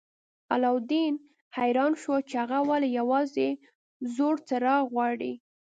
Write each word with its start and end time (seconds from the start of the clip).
علاوالدین 0.53 1.13
حیران 1.57 1.91
شو 2.01 2.15
چې 2.29 2.35
هغه 2.43 2.59
ولې 2.69 2.89
یوازې 2.99 3.49
زوړ 4.15 4.35
څراغ 4.47 4.83
غواړي. 4.93 5.33